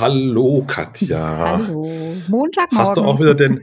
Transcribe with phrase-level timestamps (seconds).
[0.00, 1.58] Hallo Katja.
[1.58, 1.86] Hallo.
[2.28, 2.78] Montagmorgen.
[2.78, 3.60] Hast du auch wieder den,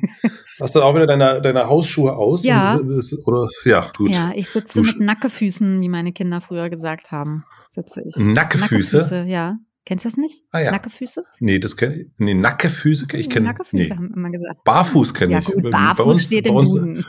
[0.59, 2.43] hast du auch wieder deine, deine Hausschuhe aus?
[2.43, 2.79] Ja.
[3.25, 4.13] Oder, ja, gut.
[4.13, 7.43] Ja, ich sitze mit Nackefüßen, wie meine Kinder früher gesagt haben.
[7.73, 8.15] Sitze ich.
[8.17, 8.97] Nackefüße?
[8.97, 9.57] Nackefüße, ja.
[9.87, 10.43] Kennst du das nicht?
[10.51, 10.71] Ah, ja.
[10.71, 11.23] Nackefüße?
[11.39, 12.07] Nee, das kenne ich.
[12.17, 13.45] Nee, Nackefüße, ich kenne.
[13.45, 13.89] Nackefüße nee.
[13.89, 14.65] haben immer gesagt.
[14.65, 15.45] Barfuß kenne ja, ich.
[15.45, 17.05] Gut, Barfuß bei uns, steht bei im uns, Duden.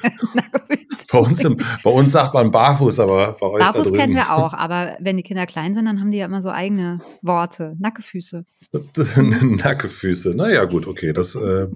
[1.12, 3.98] bei, uns im, bei uns sagt man Barfuß, aber bei euch da Barfuß drüben.
[3.98, 6.50] kennen wir auch, aber wenn die Kinder klein sind, dann haben die ja immer so
[6.50, 7.74] eigene Worte.
[7.80, 8.44] Nackefüße.
[9.42, 10.36] Nackefüße.
[10.36, 11.12] Naja, gut, okay.
[11.12, 11.66] Das äh,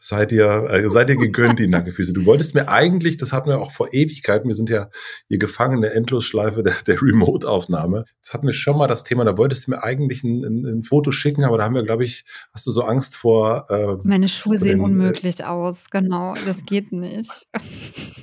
[0.00, 2.12] seid ihr, äh, seid ihr gegönnt, die Nackefüße.
[2.12, 4.88] Du wolltest mir eigentlich, das hatten wir auch vor Ewigkeiten, wir sind ja
[5.28, 8.06] hier gefangen in der Endlosschleife der, der Remote-Aufnahme.
[8.24, 10.82] Das hatten wir schon mal das Thema, da wolltest du mir eigentlich ein, ein, ein
[10.82, 13.66] Foto schicken, aber da haben wir, glaube ich, hast du so Angst vor.
[13.70, 16.32] Äh, Meine Schuhe sehen den, unmöglich aus, genau.
[16.46, 17.46] Das geht nicht.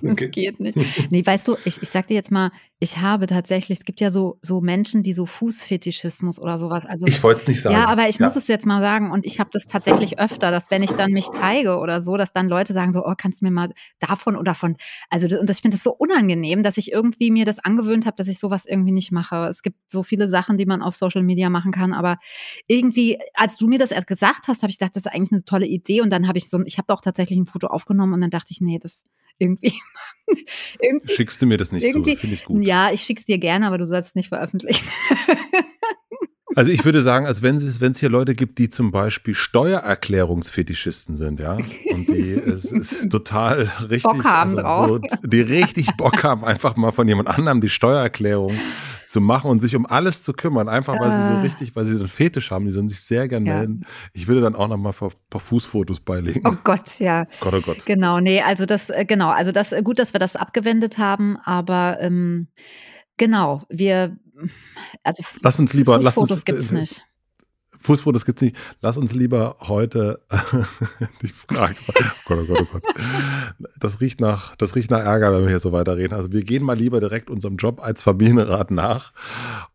[0.02, 0.30] Das Okay.
[0.30, 0.78] geht nicht.
[1.10, 4.12] Nee, weißt du, ich, ich sag dir jetzt mal, ich habe tatsächlich, es gibt ja
[4.12, 6.86] so, so Menschen, die so Fußfetischismus oder sowas.
[6.86, 7.74] Also Ich wollte es nicht sagen.
[7.74, 8.26] Ja, aber ich Ja.
[8.26, 11.12] muss es jetzt mal sagen und ich habe das tatsächlich öfter, dass wenn ich dann
[11.12, 14.36] mich zeige oder so, dass dann Leute sagen so, oh, kannst du mir mal davon
[14.36, 14.76] oder von,
[15.10, 18.18] also das, und ich finde es so unangenehm, dass ich irgendwie mir das angewöhnt habe,
[18.18, 19.48] dass ich sowas irgendwie nicht mache.
[19.48, 22.18] Es gibt so viele Sachen, die man auf Social Media machen kann, aber
[22.68, 25.46] irgendwie, als du mir das erst gesagt hast, habe ich gedacht, das ist eigentlich eine
[25.46, 28.14] tolle Idee und dann habe ich so, ein- ich habe auch tatsächlich ein Foto aufgenommen
[28.14, 29.04] und dann dachte ich, nee, das
[29.38, 29.74] irgendwie,
[30.80, 32.04] irgendwie Schickst du mir das nicht zu?
[32.04, 32.64] Finde ich gut.
[32.64, 34.86] ja, ich schick's dir gerne, aber du sollst es nicht veröffentlichen.
[36.56, 39.34] Also ich würde sagen, als wenn es, wenn es hier Leute gibt, die zum Beispiel
[40.16, 41.54] Steuererklärungsfetischisten sind, ja,
[41.94, 44.90] und die es, es total richtig, Bock haben drauf.
[44.90, 48.54] wo die richtig Bock haben, einfach mal von jemand anderem die Steuererklärung
[49.08, 51.36] zu machen und sich um alles zu kümmern, einfach weil sie Ah.
[51.36, 53.58] so richtig, weil sie einen Fetisch haben, die sollen sich sehr gerne Ja.
[53.58, 53.86] melden.
[54.14, 56.42] Ich würde dann auch noch mal ein paar, paar Fußfotos beilegen.
[56.46, 57.26] Oh Gott, ja.
[57.40, 57.86] Gott, oh Gott.
[57.86, 61.38] Genau, nee, also das, äh, genau, also das, äh, gut, dass wir das abgewendet haben,
[61.44, 62.48] aber ähm,
[63.18, 64.18] genau, wir,
[65.04, 67.06] also Lass uns lieber, lass uns, gibt's nicht.
[67.80, 68.56] Fußfotos gibt's nicht.
[68.82, 70.22] Lass uns lieber heute
[71.22, 71.76] die Frage.
[71.88, 71.94] Oh
[72.26, 72.84] Gott, oh Gott, oh Gott.
[73.80, 76.18] Das riecht nach, das riecht nach Ärger, wenn wir hier so weiterreden.
[76.18, 79.14] Also wir gehen mal lieber direkt unserem Job als Familienrat nach.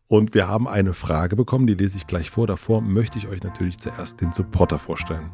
[0.09, 2.49] Und wir haben eine Frage bekommen, die lese ich gleich vor.
[2.49, 5.31] Davor möchte ich euch natürlich zuerst den Supporter vorstellen.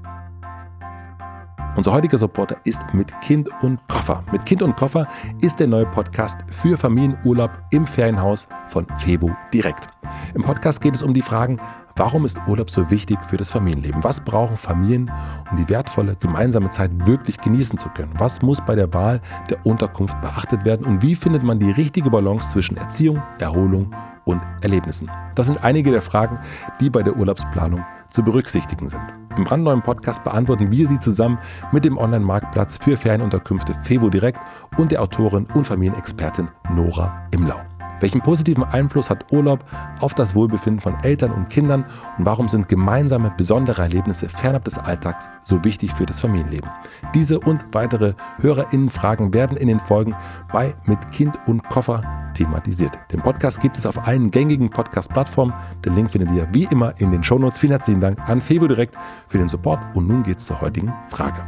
[1.77, 4.25] Unser heutiger Supporter ist mit Kind und Koffer.
[4.33, 5.07] Mit Kind und Koffer
[5.43, 9.87] ist der neue Podcast für Familienurlaub im Ferienhaus von Febo direkt.
[10.35, 11.61] Im Podcast geht es um die Fragen,
[11.95, 14.03] warum ist Urlaub so wichtig für das Familienleben?
[14.03, 15.11] Was brauchen Familien,
[15.51, 18.15] um die wertvolle gemeinsame Zeit wirklich genießen zu können?
[18.17, 19.21] Was muss bei der Wahl
[19.51, 20.87] der Unterkunft beachtet werden?
[20.87, 23.95] Und wie findet man die richtige Balance zwischen Erziehung, Erholung
[24.25, 25.11] und Erlebnissen?
[25.35, 26.39] Das sind einige der Fragen,
[26.81, 29.03] die bei der Urlaubsplanung zu berücksichtigen sind.
[29.37, 31.39] Im brandneuen Podcast beantworten wir sie zusammen
[31.73, 34.41] mit dem Online-Marktplatz für Ferienunterkünfte Fevo Direkt
[34.79, 37.61] und der Autorin und Familienexpertin Nora Imlau.
[38.01, 39.65] Welchen positiven Einfluss hat Urlaub
[40.01, 41.85] auf das Wohlbefinden von Eltern und Kindern
[42.19, 46.71] und warum sind gemeinsame besondere Erlebnisse fernab des Alltags so wichtig für das Familienleben?
[47.15, 50.15] Diese und weitere HörerInnenfragen werden in den Folgen
[50.53, 52.03] bei Mit Kind und Koffer
[52.37, 52.99] thematisiert.
[53.11, 55.55] Den Podcast gibt es auf allen gängigen Podcast-Plattformen.
[55.85, 57.59] Den Link findet ihr wie immer in den Shownotes.
[57.59, 58.95] Vielen herzlichen Dank an Fevo Direkt
[59.29, 61.45] für den Support und nun geht's zur heutigen Frage.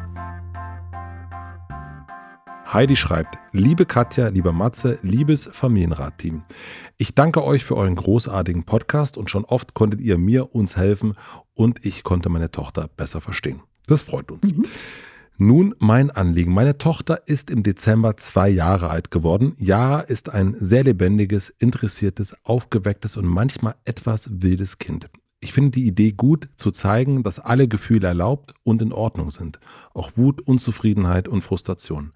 [2.70, 6.42] Heidi schreibt, liebe Katja, lieber Matze, liebes Familienrat-Team.
[6.98, 11.14] Ich danke euch für euren großartigen Podcast und schon oft konntet ihr mir, uns helfen
[11.54, 13.62] und ich konnte meine Tochter besser verstehen.
[13.86, 14.52] Das freut uns.
[15.40, 16.52] Nun mein Anliegen.
[16.52, 19.54] Meine Tochter ist im Dezember zwei Jahre alt geworden.
[19.56, 25.08] Yara ist ein sehr lebendiges, interessiertes, aufgewecktes und manchmal etwas wildes Kind.
[25.38, 29.60] Ich finde die Idee gut, zu zeigen, dass alle Gefühle erlaubt und in Ordnung sind.
[29.94, 32.14] Auch Wut, Unzufriedenheit und Frustration.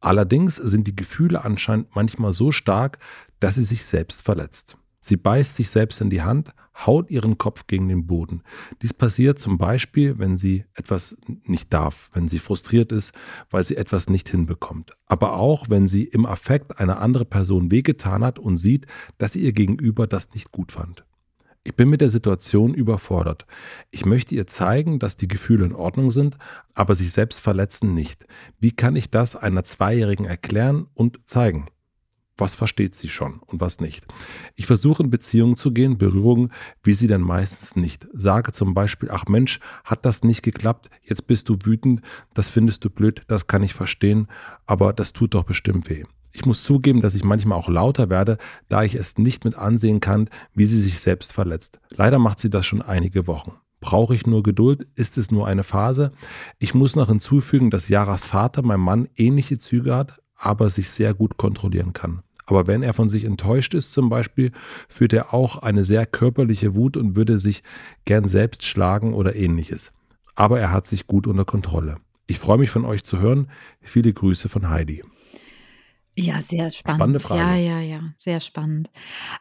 [0.00, 2.98] Allerdings sind die Gefühle anscheinend manchmal so stark,
[3.40, 4.78] dass sie sich selbst verletzt.
[5.06, 6.54] Sie beißt sich selbst in die Hand,
[6.86, 8.42] haut ihren Kopf gegen den Boden.
[8.80, 11.14] Dies passiert zum Beispiel, wenn sie etwas
[11.44, 13.12] nicht darf, wenn sie frustriert ist,
[13.50, 14.92] weil sie etwas nicht hinbekommt.
[15.04, 18.86] Aber auch, wenn sie im Affekt einer anderen Person wehgetan hat und sieht,
[19.18, 21.04] dass sie ihr Gegenüber das nicht gut fand.
[21.64, 23.44] Ich bin mit der Situation überfordert.
[23.90, 26.38] Ich möchte ihr zeigen, dass die Gefühle in Ordnung sind,
[26.72, 28.24] aber sich selbst verletzen nicht.
[28.58, 31.68] Wie kann ich das einer Zweijährigen erklären und zeigen?
[32.36, 34.04] Was versteht sie schon und was nicht?
[34.56, 36.52] Ich versuche in Beziehungen zu gehen, Berührungen,
[36.82, 38.08] wie sie denn meistens nicht.
[38.12, 42.02] Sage zum Beispiel, ach Mensch, hat das nicht geklappt, jetzt bist du wütend,
[42.34, 44.26] das findest du blöd, das kann ich verstehen,
[44.66, 46.02] aber das tut doch bestimmt weh.
[46.32, 48.38] Ich muss zugeben, dass ich manchmal auch lauter werde,
[48.68, 51.78] da ich es nicht mit ansehen kann, wie sie sich selbst verletzt.
[51.96, 53.52] Leider macht sie das schon einige Wochen.
[53.78, 54.88] Brauche ich nur Geduld?
[54.96, 56.10] Ist es nur eine Phase?
[56.58, 61.14] Ich muss noch hinzufügen, dass Jaras Vater, mein Mann, ähnliche Züge hat, aber sich sehr
[61.14, 62.22] gut kontrollieren kann.
[62.46, 64.52] Aber wenn er von sich enttäuscht ist zum Beispiel,
[64.88, 67.62] führt er auch eine sehr körperliche Wut und würde sich
[68.04, 69.92] gern selbst schlagen oder ähnliches.
[70.34, 71.96] Aber er hat sich gut unter Kontrolle.
[72.26, 73.50] Ich freue mich von euch zu hören.
[73.80, 75.02] Viele Grüße von Heidi.
[76.16, 76.98] Ja, sehr spannend.
[76.98, 77.40] Spannende Frage.
[77.40, 78.90] Ja, ja, ja, sehr spannend.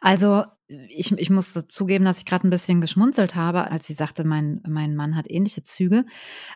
[0.01, 0.44] Also
[0.89, 4.61] ich, ich muss zugeben, dass ich gerade ein bisschen geschmunzelt habe, als sie sagte, mein,
[4.67, 6.05] mein Mann hat ähnliche Züge.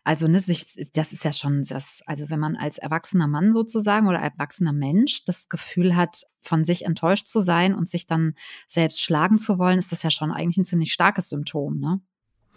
[0.04, 4.08] Also ne, sich, das ist ja schon das, also wenn man als erwachsener Mann sozusagen
[4.08, 8.34] oder erwachsener Mensch das Gefühl hat, von sich enttäuscht zu sein und sich dann
[8.68, 11.80] selbst schlagen zu wollen, ist das ja schon eigentlich ein ziemlich starkes Symptom.
[11.80, 12.00] Ne?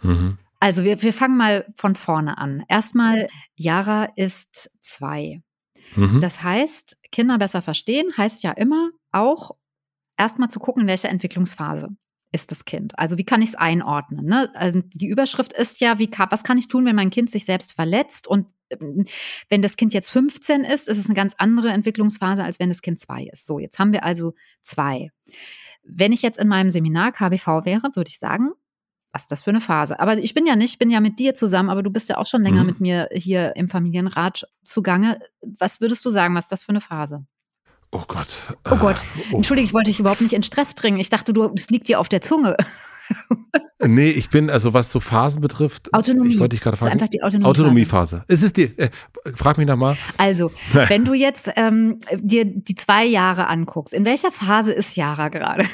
[0.01, 0.37] Mhm.
[0.59, 2.63] Also wir, wir fangen mal von vorne an.
[2.67, 5.41] Erstmal, Yara ist zwei.
[5.95, 6.21] Mhm.
[6.21, 9.51] Das heißt, Kinder besser verstehen heißt ja immer auch
[10.21, 11.89] erstmal zu gucken, in welcher Entwicklungsphase
[12.31, 12.97] ist das Kind.
[12.97, 14.25] Also wie kann ich es einordnen?
[14.25, 14.49] Ne?
[14.53, 17.73] Also die Überschrift ist ja, wie, was kann ich tun, wenn mein Kind sich selbst
[17.73, 18.27] verletzt?
[18.27, 19.05] Und ähm,
[19.49, 22.81] wenn das Kind jetzt 15 ist, ist es eine ganz andere Entwicklungsphase, als wenn das
[22.81, 23.47] Kind zwei ist.
[23.47, 25.09] So, jetzt haben wir also zwei.
[25.83, 28.51] Wenn ich jetzt in meinem Seminar KBV wäre, würde ich sagen,
[29.11, 29.99] was ist das für eine Phase?
[29.99, 32.27] Aber ich bin ja nicht, bin ja mit dir zusammen, aber du bist ja auch
[32.27, 32.67] schon länger mhm.
[32.67, 35.19] mit mir hier im Familienrat zugange.
[35.41, 37.25] Was würdest du sagen, was ist das für eine Phase?
[37.91, 38.27] Oh Gott.
[38.69, 39.01] Oh Gott.
[39.31, 39.37] Oh.
[39.37, 40.99] Entschuldige, ich wollte dich überhaupt nicht in Stress bringen.
[40.99, 42.55] Ich dachte, du, das liegt dir auf der Zunge.
[43.83, 45.93] nee, ich bin, also was so Phasen betrifft.
[45.93, 46.33] Autonomie.
[46.33, 46.91] Ich wollte dich gerade fragen.
[46.91, 47.61] Das ist einfach die Autonomiephase.
[47.61, 48.23] Autonomiephase.
[48.27, 48.89] Es ist die, äh,
[49.35, 49.97] frag mich nochmal.
[50.17, 55.27] Also, wenn du jetzt ähm, dir die zwei Jahre anguckst, in welcher Phase ist Jara
[55.29, 55.65] gerade?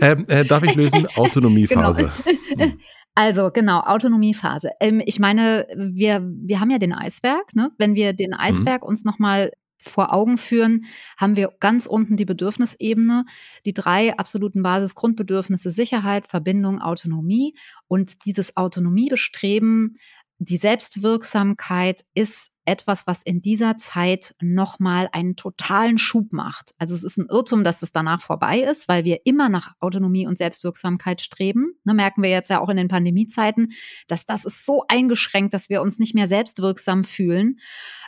[0.00, 1.06] Ähm, äh, darf ich lösen?
[1.16, 2.10] Autonomiephase.
[2.50, 2.64] Genau.
[2.64, 2.78] Hm.
[3.14, 4.70] Also genau, Autonomiephase.
[4.80, 7.54] Ähm, ich meine, wir, wir haben ja den Eisberg.
[7.54, 7.70] Ne?
[7.76, 8.36] Wenn wir den mhm.
[8.38, 8.88] Eisberg mhm.
[8.88, 9.50] uns nochmal
[9.82, 10.84] vor Augen führen,
[11.16, 13.24] haben wir ganz unten die Bedürfnisebene,
[13.64, 17.54] die drei absoluten Basisgrundbedürfnisse Sicherheit, Verbindung, Autonomie.
[17.88, 19.96] Und dieses Autonomiebestreben
[20.42, 26.72] die Selbstwirksamkeit ist etwas, was in dieser Zeit nochmal einen totalen Schub macht.
[26.78, 30.26] Also es ist ein Irrtum, dass es danach vorbei ist, weil wir immer nach Autonomie
[30.26, 31.74] und Selbstwirksamkeit streben.
[31.84, 33.72] Ne, merken wir jetzt ja auch in den Pandemiezeiten,
[34.08, 37.58] dass das ist so eingeschränkt, dass wir uns nicht mehr selbstwirksam fühlen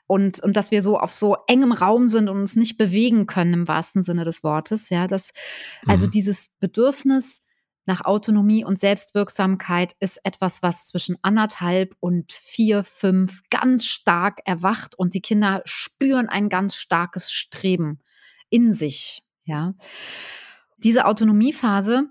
[0.07, 3.53] und, und dass wir so auf so engem Raum sind und uns nicht bewegen können
[3.53, 4.89] im wahrsten Sinne des Wortes.
[4.89, 5.33] Ja, dass
[5.87, 6.13] also mhm.
[6.13, 7.42] dieses Bedürfnis,
[7.85, 14.95] nach Autonomie und Selbstwirksamkeit ist etwas, was zwischen anderthalb und vier, fünf ganz stark erwacht
[14.97, 18.01] und die Kinder spüren ein ganz starkes Streben
[18.51, 19.23] in sich.
[19.45, 19.75] Ja.
[20.77, 22.09] Diese Autonomiephase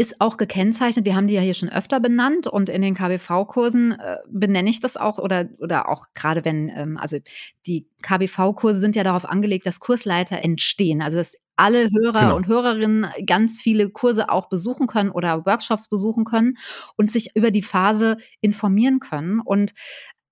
[0.00, 1.04] ist auch gekennzeichnet.
[1.04, 4.80] Wir haben die ja hier schon öfter benannt und in den KBV-Kursen äh, benenne ich
[4.80, 7.18] das auch oder, oder auch gerade wenn, ähm, also
[7.66, 11.02] die KBV-Kurse sind ja darauf angelegt, dass Kursleiter entstehen.
[11.02, 12.36] Also dass alle Hörer genau.
[12.36, 16.56] und Hörerinnen ganz viele Kurse auch besuchen können oder Workshops besuchen können
[16.96, 19.40] und sich über die Phase informieren können.
[19.40, 19.74] Und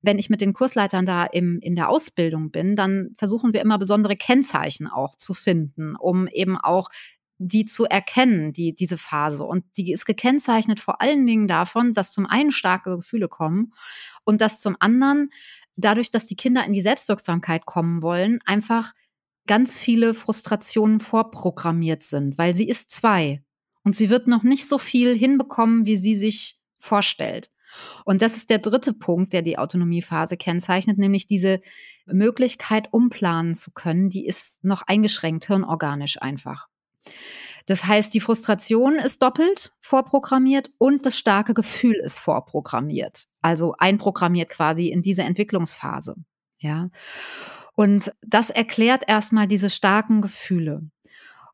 [0.00, 3.78] wenn ich mit den Kursleitern da im, in der Ausbildung bin, dann versuchen wir immer
[3.78, 6.88] besondere Kennzeichen auch zu finden, um eben auch
[7.37, 9.44] die zu erkennen, die, diese Phase.
[9.44, 13.75] Und die ist gekennzeichnet vor allen Dingen davon, dass zum einen starke Gefühle kommen
[14.25, 15.30] und dass zum anderen
[15.76, 18.92] dadurch, dass die Kinder in die Selbstwirksamkeit kommen wollen, einfach
[19.48, 23.42] ganz viele Frustrationen vorprogrammiert sind, weil sie ist zwei
[23.82, 27.50] und sie wird noch nicht so viel hinbekommen, wie sie sich vorstellt.
[28.04, 31.60] Und das ist der dritte Punkt, der die Autonomiephase kennzeichnet, nämlich diese
[32.06, 36.68] Möglichkeit, umplanen zu können, die ist noch eingeschränkt, hirnorganisch einfach.
[37.66, 43.26] Das heißt, die Frustration ist doppelt vorprogrammiert und das starke Gefühl ist vorprogrammiert.
[43.42, 46.16] Also einprogrammiert quasi in diese Entwicklungsphase.
[46.58, 46.88] Ja.
[47.78, 50.90] Und das erklärt erstmal diese starken Gefühle.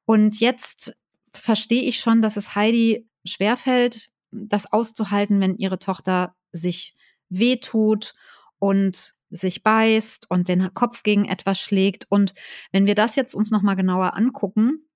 [0.06, 0.96] Und jetzt
[1.34, 6.94] verstehe ich schon, dass es Heidi schwerfällt, das auszuhalten, wenn ihre Tochter sich
[7.28, 8.14] wehtut
[8.58, 12.06] und sich beißt und den Kopf gegen etwas schlägt.
[12.08, 12.32] Und
[12.72, 14.88] wenn wir das jetzt uns nochmal genauer angucken,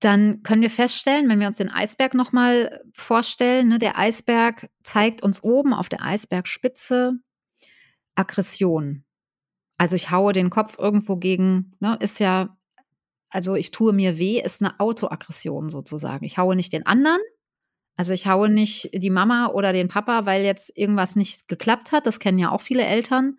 [0.00, 5.22] dann können wir feststellen, wenn wir uns den Eisberg nochmal vorstellen, ne, der Eisberg zeigt
[5.22, 7.20] uns oben auf der Eisbergspitze
[8.16, 9.05] Aggression.
[9.78, 12.56] Also ich haue den Kopf irgendwo gegen, ne, ist ja,
[13.28, 16.24] also ich tue mir weh, ist eine Autoaggression sozusagen.
[16.24, 17.20] Ich haue nicht den anderen,
[17.96, 22.06] also ich haue nicht die Mama oder den Papa, weil jetzt irgendwas nicht geklappt hat,
[22.06, 23.38] das kennen ja auch viele Eltern,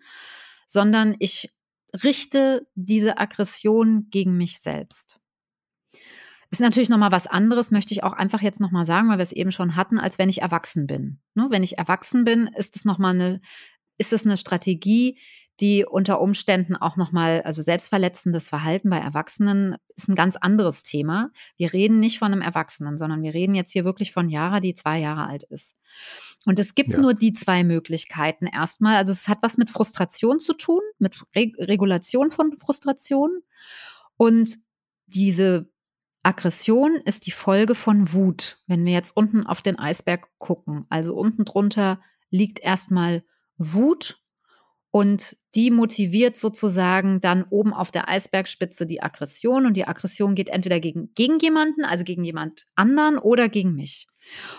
[0.66, 1.54] sondern ich
[2.04, 5.20] richte diese Aggression gegen mich selbst.
[6.50, 9.32] Ist natürlich nochmal was anderes, möchte ich auch einfach jetzt nochmal sagen, weil wir es
[9.32, 11.20] eben schon hatten, als wenn ich erwachsen bin.
[11.34, 11.46] Ne?
[11.50, 13.40] Wenn ich erwachsen bin, ist es nochmal eine,
[13.98, 15.18] ist es eine Strategie,
[15.60, 21.30] die unter Umständen auch nochmal, also selbstverletzendes Verhalten bei Erwachsenen ist ein ganz anderes Thema.
[21.56, 24.74] Wir reden nicht von einem Erwachsenen, sondern wir reden jetzt hier wirklich von Jara, die
[24.74, 25.74] zwei Jahre alt ist.
[26.46, 27.00] Und es gibt ja.
[27.00, 28.96] nur die zwei Möglichkeiten erstmal.
[28.96, 33.42] Also es hat was mit Frustration zu tun, mit Re Regulation von Frustration.
[34.16, 34.56] Und
[35.06, 35.68] diese
[36.22, 38.58] Aggression ist die Folge von Wut.
[38.66, 42.00] Wenn wir jetzt unten auf den Eisberg gucken, also unten drunter
[42.30, 43.24] liegt erstmal
[43.56, 44.17] Wut
[44.98, 49.64] und die motiviert sozusagen dann oben auf der Eisbergspitze die Aggression.
[49.64, 54.08] Und die Aggression geht entweder gegen, gegen jemanden, also gegen jemand anderen oder gegen mich.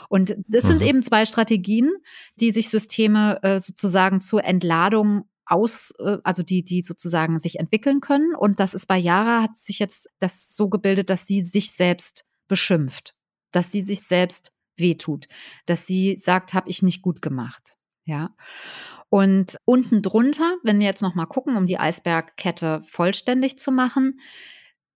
[0.08, 0.68] Und das mhm.
[0.70, 1.92] sind eben zwei Strategien,
[2.40, 8.00] die sich Systeme äh, sozusagen zur Entladung aus, äh, also die, die sozusagen sich entwickeln
[8.00, 8.34] können.
[8.34, 12.24] Und das ist bei Yara hat sich jetzt das so gebildet, dass sie sich selbst
[12.48, 13.14] beschimpft,
[13.52, 15.28] dass sie sich selbst wehtut,
[15.66, 17.76] dass sie sagt, habe ich nicht gut gemacht.
[18.10, 18.32] Ja.
[19.10, 24.20] Und unten drunter, wenn wir jetzt noch mal gucken, um die Eisbergkette vollständig zu machen,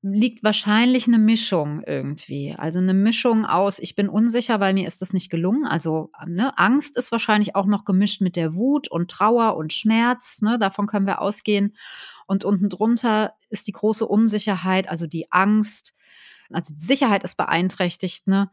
[0.01, 2.55] liegt wahrscheinlich eine Mischung irgendwie.
[2.57, 5.65] Also eine Mischung aus, ich bin unsicher, weil mir ist das nicht gelungen.
[5.65, 10.41] Also ne, Angst ist wahrscheinlich auch noch gemischt mit der Wut und Trauer und Schmerz.
[10.41, 11.75] Ne, davon können wir ausgehen.
[12.25, 15.93] Und unten drunter ist die große Unsicherheit, also die Angst.
[16.51, 18.27] Also die Sicherheit ist beeinträchtigt.
[18.27, 18.49] Ne?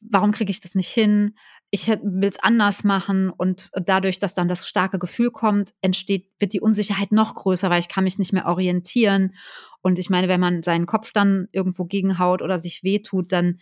[0.00, 1.34] Warum kriege ich das nicht hin?
[1.74, 6.52] Ich will es anders machen und dadurch, dass dann das starke Gefühl kommt, entsteht, wird
[6.52, 9.34] die Unsicherheit noch größer, weil ich kann mich nicht mehr orientieren.
[9.82, 13.58] Und ich meine, wenn man seinen Kopf dann irgendwo gegenhaut oder sich wehtut, dann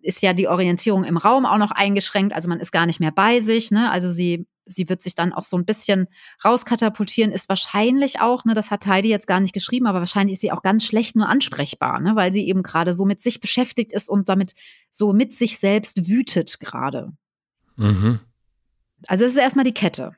[0.00, 2.34] ist ja die Orientierung im Raum auch noch eingeschränkt.
[2.34, 3.70] Also man ist gar nicht mehr bei sich.
[3.70, 3.92] Ne?
[3.92, 6.08] Also sie, sie wird sich dann auch so ein bisschen
[6.44, 10.40] rauskatapultieren, ist wahrscheinlich auch, ne, das hat Heidi jetzt gar nicht geschrieben, aber wahrscheinlich ist
[10.40, 13.92] sie auch ganz schlecht nur ansprechbar, ne, weil sie eben gerade so mit sich beschäftigt
[13.92, 14.54] ist und damit
[14.90, 17.12] so mit sich selbst wütet gerade.
[17.76, 18.20] Mhm.
[19.06, 20.16] Also es ist erstmal die Kette,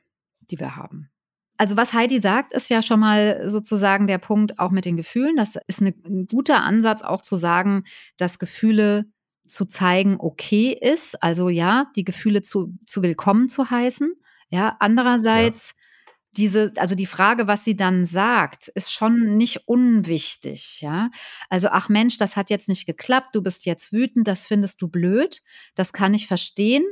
[0.51, 1.09] die wir haben.
[1.57, 5.37] Also was Heidi sagt, ist ja schon mal sozusagen der Punkt auch mit den Gefühlen.
[5.37, 7.85] Das ist eine, ein guter Ansatz auch zu sagen,
[8.17, 9.05] dass Gefühle
[9.47, 11.21] zu zeigen okay ist.
[11.23, 14.13] Also ja, die Gefühle zu, zu willkommen zu heißen.
[14.49, 16.13] Ja, andererseits ja.
[16.37, 20.81] diese, also die Frage, was sie dann sagt, ist schon nicht unwichtig.
[20.81, 21.09] Ja,
[21.49, 23.33] also ach Mensch, das hat jetzt nicht geklappt.
[23.33, 24.27] Du bist jetzt wütend.
[24.27, 25.41] Das findest du blöd.
[25.73, 26.83] Das kann ich verstehen.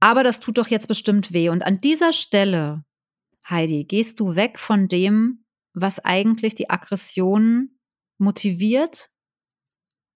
[0.00, 1.48] Aber das tut doch jetzt bestimmt weh.
[1.48, 2.84] Und an dieser Stelle,
[3.48, 7.78] Heidi, gehst du weg von dem, was eigentlich die Aggression
[8.18, 9.10] motiviert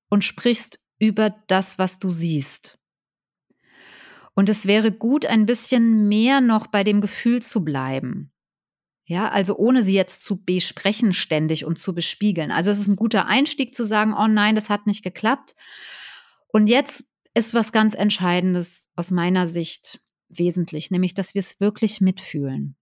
[0.08, 2.78] und sprichst über das, was du siehst.
[4.34, 8.32] Und es wäre gut, ein bisschen mehr noch bei dem Gefühl zu bleiben.
[9.04, 12.50] Ja, also ohne sie jetzt zu besprechen ständig und zu bespiegeln.
[12.50, 15.54] Also es ist ein guter Einstieg zu sagen, oh nein, das hat nicht geklappt.
[16.48, 22.00] Und jetzt ist was ganz Entscheidendes aus meiner Sicht wesentlich, nämlich dass wir es wirklich
[22.00, 22.76] mitfühlen.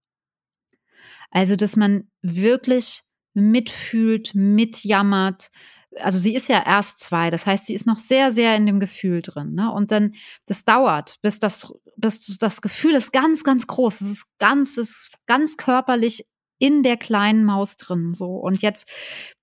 [1.29, 3.03] Also, dass man wirklich
[3.33, 5.49] mitfühlt, mitjammert.
[5.97, 8.79] Also sie ist ja erst zwei, das heißt, sie ist noch sehr, sehr in dem
[8.79, 9.53] Gefühl drin.
[9.53, 9.71] Ne?
[9.71, 10.13] Und dann,
[10.45, 14.01] das dauert, bis das, bis das Gefühl ist ganz, ganz groß.
[14.01, 16.25] Es ist ganz, ist ganz körperlich
[16.61, 18.13] in der kleinen Maus drin.
[18.13, 18.27] So.
[18.27, 18.87] Und jetzt,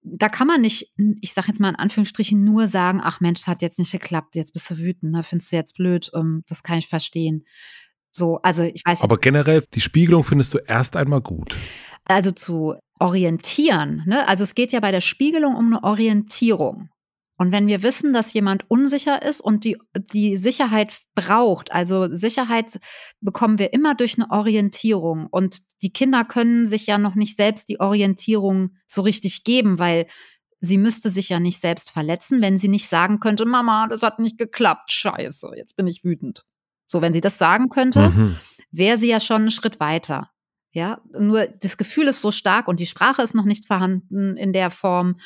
[0.03, 3.49] da kann man nicht, ich sage jetzt mal in Anführungsstrichen, nur sagen, ach Mensch, das
[3.49, 5.23] hat jetzt nicht geklappt, jetzt bist du wütend, ne?
[5.25, 7.45] findest du jetzt blöd, ähm, das kann ich verstehen.
[8.13, 9.03] So, also ich weiß.
[9.03, 11.57] Aber generell, die Spiegelung findest du erst einmal gut.
[12.05, 14.27] Also zu orientieren, ne?
[14.27, 16.89] Also es geht ja bei der Spiegelung um eine Orientierung.
[17.39, 19.79] Und wenn wir wissen, dass jemand unsicher ist und die,
[20.13, 22.81] die Sicherheit braucht, also Sicherheit
[23.21, 25.29] bekommen wir immer durch eine Orientierung.
[25.31, 30.09] Und die Kinder können sich ja noch nicht selbst die Orientierung so richtig geben, weil
[30.61, 34.19] sie müsste sich ja nicht selbst verletzen, wenn sie nicht sagen könnte, Mama, das hat
[34.19, 36.45] nicht geklappt, scheiße, jetzt bin ich wütend.
[36.87, 38.37] So, wenn sie das sagen könnte, mhm.
[38.73, 40.31] wäre sie ja schon einen Schritt weiter.
[40.73, 44.53] Ja, nur das Gefühl ist so stark und die Sprache ist noch nicht vorhanden in
[44.53, 45.19] der Form.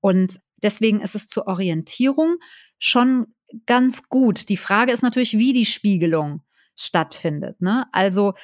[0.00, 2.36] Und Deswegen ist es zur Orientierung
[2.78, 3.26] schon
[3.66, 4.48] ganz gut.
[4.48, 6.42] Die Frage ist natürlich, wie die Spiegelung
[6.74, 7.60] stattfindet.
[7.60, 7.86] Ne?
[7.92, 8.34] Also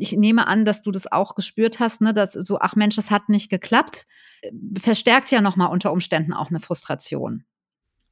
[0.00, 3.10] ich nehme an, dass du das auch gespürt hast, ne, dass so, ach Mensch, es
[3.10, 4.06] hat nicht geklappt,
[4.80, 7.44] verstärkt ja nochmal unter Umständen auch eine Frustration.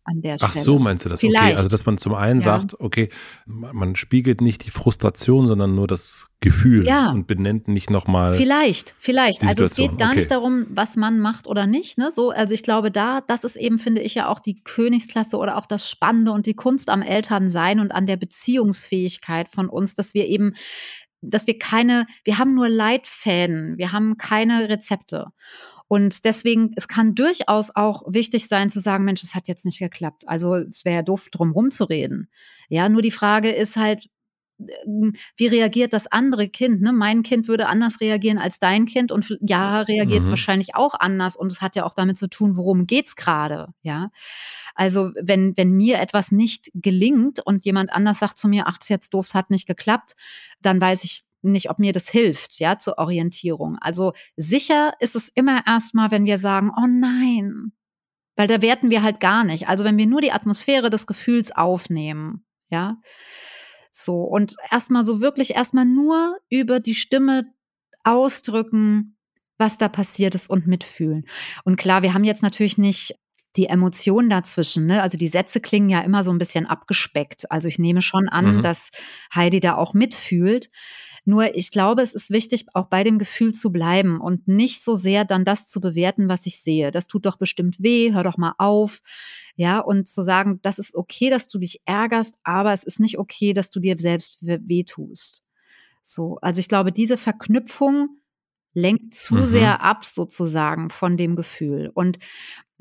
[0.07, 0.65] An der Ach Stelle.
[0.65, 1.21] so, meinst du das?
[1.23, 1.57] Okay, Vielleicht.
[1.57, 2.45] also dass man zum einen Ja.
[2.59, 3.09] sagt, okay,
[3.47, 7.11] man spiegelt nicht die Frustration, sondern nur das Gefühl Ja.
[7.11, 8.35] und benennt nicht nochmal.
[8.35, 9.43] Vielleicht, vielleicht.
[9.43, 10.19] Also es geht gar okay.
[10.19, 11.99] nicht darum, was man macht oder nicht.
[11.99, 12.11] Ne?
[12.13, 15.57] So, also ich glaube, da, das ist eben, finde ich ja auch die Königsklasse oder
[15.57, 20.15] auch das Spannende und die Kunst am Elternsein und an der Beziehungsfähigkeit von uns, dass
[20.15, 20.55] wir eben,
[21.23, 25.27] dass wir keine, wir haben nur Leitfäden, wir haben keine Rezepte.
[25.89, 29.79] Und deswegen, es kann durchaus auch wichtig sein zu sagen, Mensch, es hat jetzt nicht
[29.79, 30.25] geklappt.
[30.27, 32.29] Also es wäre ja doof, drum rumzureden.
[32.69, 34.07] Ja, nur die Frage ist halt,
[34.87, 36.81] ähm, wie reagiert das andere Kind?
[36.81, 36.93] Ne?
[36.93, 40.31] Mein Kind würde anders reagieren als dein Kind und Jara reagiert Mhm.
[40.31, 44.11] wahrscheinlich auch anders und es hat ja auch damit zu tun, worum geht's gerade, ja?
[44.75, 48.89] Also wenn wenn mir etwas nicht gelingt und jemand anders sagt zu mir, ach, ist
[48.91, 50.17] jetzt doof, es hat nicht geklappt,
[50.63, 53.77] dann weiß ich nicht, ob mir das hilft, ja, zur Orientierung.
[53.81, 57.73] Also sicher ist es immer erstmal, wenn wir sagen, oh nein,
[58.37, 59.69] weil da werten wir halt gar nicht.
[59.69, 62.97] Also wenn wir nur die Atmosphäre des Gefühls aufnehmen, ja,
[63.93, 67.45] so, und erstmal so wirklich erstmal nur über die Stimme
[68.05, 69.17] ausdrücken,
[69.59, 71.25] was da passiert ist und mitfühlen.
[71.65, 73.15] Und klar, wir haben jetzt natürlich nicht
[73.57, 75.01] die Emotionen dazwischen, ne?
[75.01, 77.51] Also die Sätze klingen ja immer so ein bisschen abgespeckt.
[77.51, 78.63] Also ich nehme schon an, Mhm.
[78.63, 78.91] dass
[79.35, 80.69] Heidi da auch mitfühlt.
[81.29, 84.95] Nur ich glaube, es ist wichtig, auch bei dem Gefühl zu bleiben und nicht so
[84.95, 86.91] sehr dann das zu bewerten, was ich sehe.
[86.93, 89.01] Das tut doch bestimmt weh, hör doch mal auf.
[89.57, 93.19] Ja, und zu sagen, das ist okay, dass du dich ärgerst, aber es ist nicht
[93.19, 95.43] okay, dass du dir selbst we- wehtust.
[96.03, 98.09] So, also ich glaube, diese Verknüpfung
[98.75, 99.47] lenkt zu Mhm.
[99.47, 101.91] sehr ab sozusagen von dem Gefühl.
[101.95, 102.19] Und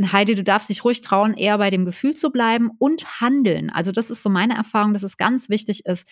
[0.02, 3.70] Heidi, du darfst dich ruhig trauen, eher bei dem Gefühl zu bleiben und handeln.
[3.70, 6.06] Also das ist so meine Erfahrung, dass es ganz wichtig ist.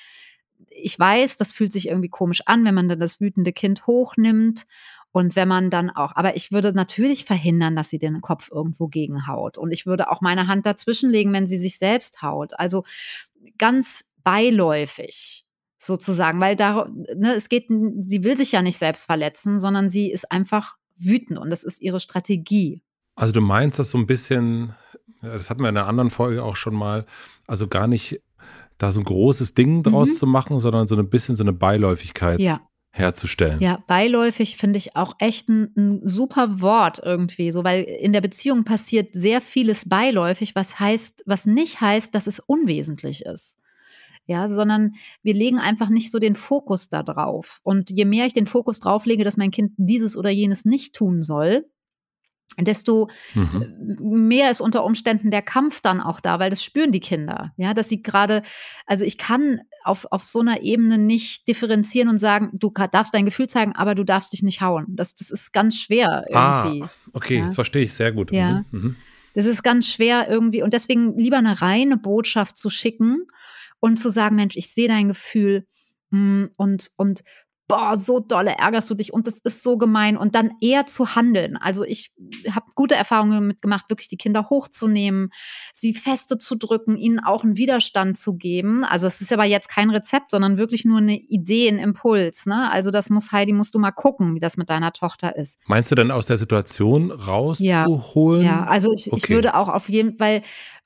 [0.76, 4.66] Ich weiß, das fühlt sich irgendwie komisch an, wenn man dann das wütende Kind hochnimmt
[5.14, 8.88] und wenn man dann auch, aber ich würde natürlich verhindern, dass sie den Kopf irgendwo
[8.88, 9.60] gegenhaut.
[9.60, 12.58] Und ich würde auch meine Hand dazwischenlegen, wenn sie sich selbst haut.
[12.58, 12.84] Also
[13.60, 15.46] ganz beiläufig
[15.78, 20.10] sozusagen, weil da, ne, es geht, sie will sich ja nicht selbst verletzen, sondern sie
[20.10, 22.82] ist einfach wütend und das ist ihre Strategie.
[23.16, 24.74] Also du meinst das so ein bisschen,
[25.22, 27.06] das hatten wir in einer anderen Folge auch schon mal,
[27.46, 28.22] also gar nicht
[28.84, 30.16] da so ein großes Ding draus Mhm.
[30.16, 32.62] zu machen, sondern so ein bisschen so eine Beiläufigkeit Ja.
[32.92, 33.60] herzustellen.
[33.60, 38.22] Ja, beiläufig finde ich auch echt ein, ein super Wort irgendwie, so weil in der
[38.22, 43.58] Beziehung passiert sehr vieles beiläufig, was heißt, was nicht heißt, dass es unwesentlich ist.
[44.26, 47.60] Ja, sondern wir legen einfach nicht so den Fokus da drauf.
[47.64, 50.94] Und je mehr ich den Fokus drauf lege, dass mein Kind dieses oder jenes nicht
[50.96, 51.66] tun soll,
[52.60, 53.98] desto Mhm.
[54.00, 57.52] mehr ist unter Umständen der Kampf dann auch da, weil das spüren die Kinder.
[57.58, 58.44] Ja, dass sie gerade,
[58.86, 63.26] also ich kann auf, auf so einer Ebene nicht differenzieren und sagen, du darfst dein
[63.26, 64.86] Gefühl zeigen, aber du darfst dich nicht hauen.
[64.90, 66.84] Das, das ist ganz schwer irgendwie.
[66.84, 67.46] Ah, okay, Ja.
[67.46, 68.32] das verstehe ich sehr gut.
[68.32, 68.64] Ja.
[68.72, 68.80] Mhm.
[68.80, 68.96] Mhm.
[69.36, 73.26] Das ist ganz schwer irgendwie und deswegen lieber eine reine Botschaft zu schicken
[73.80, 75.66] und zu sagen, Mensch, ich sehe dein Gefühl
[76.12, 77.24] mm, und und
[77.68, 81.16] boah, so dolle ärgerst du dich und das ist so gemein und dann eher zu
[81.16, 81.58] handeln.
[81.58, 82.12] Also ich
[82.50, 85.30] habe gute Erfahrungen damit gemacht, wirklich die Kinder hochzunehmen,
[85.74, 88.84] sie feste zu drücken, ihnen auch einen Widerstand zu geben.
[88.84, 92.46] Also es ist aber jetzt kein Rezept, sondern wirklich nur eine Idee, ein Impuls.
[92.46, 92.70] Ne?
[92.70, 95.60] Also das muss Heidi, musst du mal gucken, wie das mit deiner Tochter ist.
[95.66, 98.44] Meinst du denn aus der Situation rauszuholen?
[98.44, 99.34] Ja, also ich, ich Okay.
[99.36, 100.44] würde auch auf jeden weil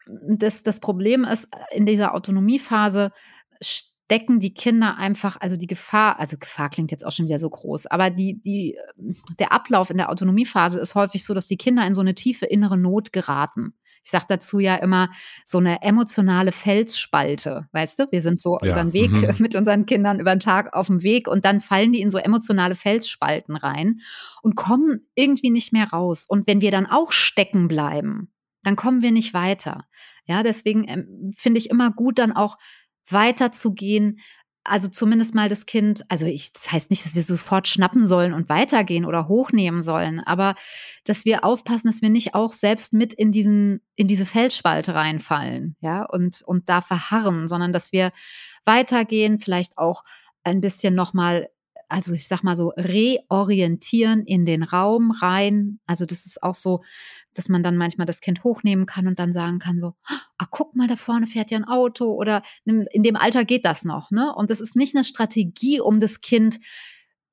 [0.07, 3.11] das, das Problem ist, in dieser Autonomiephase
[4.07, 7.49] stecken die Kinder einfach, also die Gefahr, also Gefahr klingt jetzt auch schon wieder so
[7.49, 8.77] groß, aber die, die,
[9.37, 12.45] der Ablauf in der Autonomiephase ist häufig so, dass die Kinder in so eine tiefe
[12.45, 13.73] innere Not geraten.
[14.05, 15.09] Ich sage dazu ja immer
[15.43, 18.07] so eine emotionale Felsspalte, weißt du?
[18.09, 19.35] Wir sind so Ja, über den Weg mhm.
[19.39, 22.17] mit unseren Kindern über den Tag auf dem Weg und dann fallen die in so
[22.17, 23.99] emotionale Felsspalten rein
[24.41, 26.25] und kommen irgendwie nicht mehr raus.
[26.25, 28.31] Und wenn wir dann auch stecken bleiben,
[28.63, 29.83] dann kommen wir nicht weiter.
[30.25, 32.57] Ja, deswegen ähm, finde ich immer gut, dann auch
[33.09, 34.19] weiterzugehen.
[34.63, 38.33] Also zumindest mal das Kind, also ich, das heißt nicht, dass wir sofort schnappen sollen
[38.33, 40.55] und weitergehen oder hochnehmen sollen, aber
[41.05, 45.77] dass wir aufpassen, dass wir nicht auch selbst mit in diesen, in diese Felsspalte reinfallen,
[45.79, 48.11] ja, und, und da verharren, sondern dass wir
[48.65, 50.03] weitergehen, vielleicht auch
[50.43, 51.47] ein bisschen nochmal
[51.89, 55.79] also ich sag mal so, reorientieren in den Raum rein.
[55.85, 56.83] Also das ist auch so,
[57.33, 60.75] dass man dann manchmal das Kind hochnehmen kann und dann sagen kann so, ah, guck
[60.75, 64.33] mal, da vorne fährt ja ein Auto oder in dem Alter geht das noch, ne?
[64.35, 66.59] Und das ist nicht eine Strategie, um das Kind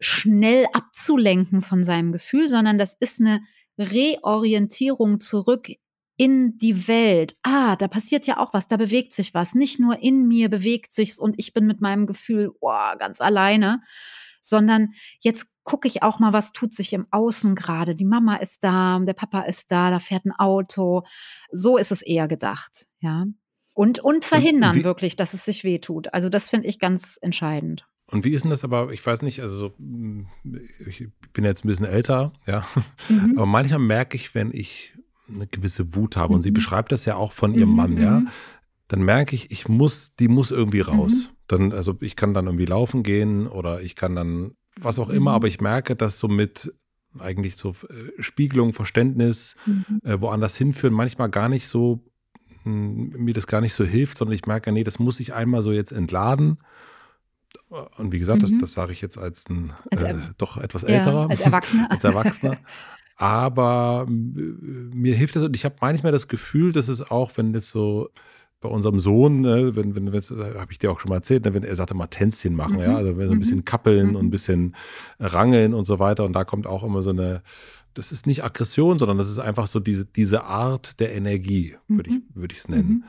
[0.00, 3.40] schnell abzulenken von seinem Gefühl, sondern das ist eine
[3.78, 5.68] Reorientierung zurück
[6.16, 7.36] in die Welt.
[7.42, 9.54] Ah, da passiert ja auch was, da bewegt sich was.
[9.54, 13.82] Nicht nur in mir bewegt sich's und ich bin mit meinem Gefühl oh, ganz alleine,
[14.46, 17.94] sondern jetzt gucke ich auch mal, was tut sich im Außen gerade.
[17.94, 21.02] Die Mama ist da, der Papa ist da, da fährt ein Auto.
[21.50, 23.26] So ist es eher gedacht, ja.
[23.72, 26.14] Und, und verhindern und wirklich, dass es sich wehtut.
[26.14, 27.86] Also das finde ich ganz entscheidend.
[28.06, 30.26] Und wie ist denn das aber, ich weiß nicht, also so, hm,
[30.86, 32.66] ich bin jetzt ein bisschen älter, ja,
[33.08, 33.32] mhm.
[33.36, 34.92] aber manchmal merke ich, wenn ich
[35.28, 36.36] eine gewisse Wut habe, mhm.
[36.36, 36.54] und sie mhm.
[36.54, 38.28] beschreibt das ja auch von ihrem mhm, Mann, ja, mhm.
[38.88, 41.30] dann merke ich, ich muss, die muss irgendwie raus.
[41.50, 41.70] Mhm.
[41.70, 45.32] Dann, also ich kann dann irgendwie laufen gehen oder ich kann dann was auch immer,
[45.32, 46.74] aber ich merke, dass so mit
[47.18, 49.54] eigentlich so äh, Spiegelung, Verständnis,
[50.02, 52.04] äh, woanders hinführen, manchmal gar nicht so,
[52.64, 55.32] mh, hm, mir das gar nicht so hilft, sondern ich merke, nee, das muss ich
[55.32, 56.58] einmal so jetzt entladen
[57.96, 58.50] und wie gesagt, mhm.
[58.50, 61.22] das, das sage ich jetzt als ein als äh, doch etwas älterer.
[61.22, 61.86] Ja, als Erwachsener.
[61.90, 62.58] als Erwachsener.
[63.16, 67.70] Aber mir hilft das und ich habe manchmal das Gefühl, dass es auch, wenn jetzt
[67.70, 68.10] so
[68.64, 70.22] bei unserem Sohn, ne, wenn, wenn, wenn
[70.58, 72.82] habe ich dir auch schon mal erzählt, ne, wenn er sagte mal Tänzchen machen, mhm.
[72.82, 73.64] ja, also wenn so ein bisschen mhm.
[73.66, 74.16] kappeln mhm.
[74.16, 74.74] und ein bisschen
[75.20, 76.24] rangeln und so weiter.
[76.24, 77.42] Und da kommt auch immer so eine,
[77.92, 82.08] das ist nicht Aggression, sondern das ist einfach so diese, diese Art der Energie, würde
[82.08, 82.88] ich es würd nennen.
[82.88, 83.04] Mhm.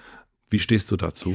[0.50, 1.34] Wie stehst du dazu?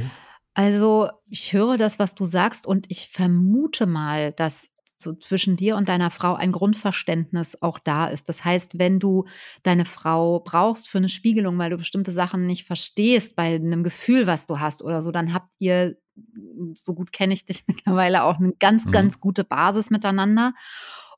[0.53, 4.69] Also, ich höre das, was du sagst, und ich vermute mal, dass
[5.03, 8.29] so zwischen dir und deiner Frau ein Grundverständnis auch da ist.
[8.29, 9.25] Das heißt, wenn du
[9.63, 14.27] deine Frau brauchst für eine Spiegelung, weil du bestimmte Sachen nicht verstehst bei einem Gefühl,
[14.27, 15.97] was du hast oder so, dann habt ihr,
[16.75, 18.93] so gut kenne ich dich mittlerweile, auch eine ganz, mhm.
[18.93, 20.53] ganz gute Basis miteinander.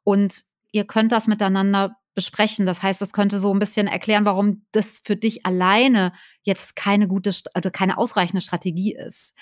[0.05, 0.43] Und
[0.73, 2.67] ihr könnt das miteinander besprechen.
[2.67, 7.09] Das heißt, das könnte so ein bisschen erklären, warum das für dich alleine jetzt keine
[7.09, 9.35] gute, also keine ausreichende Strategie ist.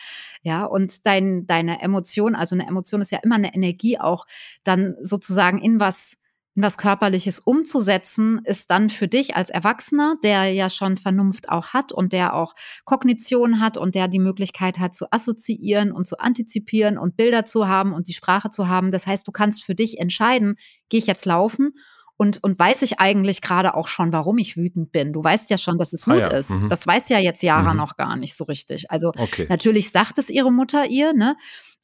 [0.43, 4.27] Ja, und dein, deine Emotion, also eine Emotion ist ja immer eine Energie auch,
[4.65, 6.17] dann sozusagen in was
[6.57, 11.69] in was Körperliches umzusetzen, ist dann für dich als Erwachsener, der ja schon Vernunft auch
[11.69, 12.55] hat und der auch
[12.85, 17.69] Kognition hat und der die Möglichkeit hat zu assoziieren und zu antizipieren und Bilder zu
[17.69, 18.91] haben und die Sprache zu haben.
[18.91, 20.57] Das heißt, du kannst für dich entscheiden,
[20.89, 21.73] gehe ich jetzt laufen
[22.21, 25.15] und, und weiß ich eigentlich gerade auch schon, warum ich wütend bin.
[25.15, 26.37] Du weißt ja schon, dass es ah Wut ah, ja.
[26.37, 26.51] ist.
[26.51, 26.69] Mhm.
[26.69, 27.79] Das weiß ja jetzt Jara mhm.
[27.79, 28.91] noch gar nicht so richtig.
[28.91, 29.47] Also okay.
[29.49, 31.39] natürlich sagt es ihre Mutter ihr, ne?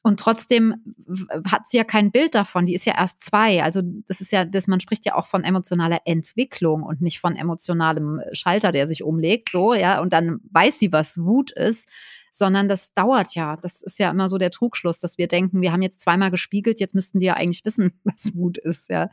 [0.07, 0.95] Und trotzdem
[1.51, 2.65] hat sie ja kein Bild davon.
[2.65, 3.61] Die ist ja erst zwei.
[3.61, 7.35] Also das ist ja, das, man spricht ja auch von emotionaler Entwicklung und nicht von
[7.35, 9.49] emotionalem Schalter, der sich umlegt.
[9.49, 9.99] So, ja.
[9.99, 11.89] Und dann weiß sie, was Wut ist
[12.31, 13.57] sondern das dauert ja.
[13.57, 16.79] Das ist ja immer so der Trugschluss, dass wir denken, wir haben jetzt zweimal gespiegelt,
[16.79, 19.09] jetzt müssten die ja eigentlich wissen, was Wut ist, ja.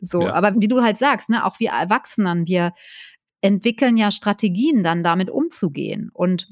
[0.00, 0.34] So, ja.
[0.34, 2.72] aber wie du halt sagst, ne, auch wir Erwachsenen, wir
[3.40, 6.10] entwickeln ja Strategien, dann damit umzugehen.
[6.12, 6.48] Und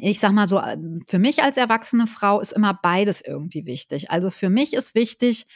[0.00, 0.60] ich sag mal so,
[1.06, 4.10] für mich als erwachsene Frau ist immer beides irgendwie wichtig.
[4.10, 5.46] Also für mich ist wichtig,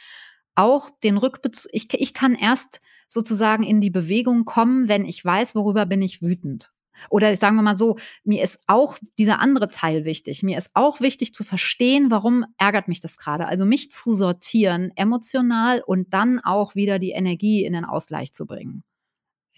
[0.55, 5.55] auch den Rückbezug, ich, ich kann erst sozusagen in die Bewegung kommen, wenn ich weiß,
[5.55, 6.71] worüber bin ich wütend.
[7.09, 10.41] Oder sagen wir mal so, mir ist auch dieser andere Teil wichtig.
[10.41, 13.47] Mir ist auch wichtig zu verstehen, warum ärgert mich das gerade.
[13.47, 18.45] Also mich zu sortieren emotional und dann auch wieder die Energie in den Ausgleich zu
[18.47, 18.83] bringen.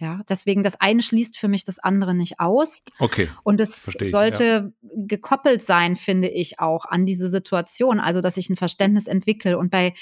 [0.02, 2.82] Ja, deswegen das eine schließt für mich das andere nicht aus.
[3.00, 3.28] Okay.
[3.44, 4.90] Und es sollte ja.
[4.96, 9.72] gekoppelt sein, finde ich auch an diese Situation, also dass ich ein Verständnis entwickle und
[9.72, 9.94] bei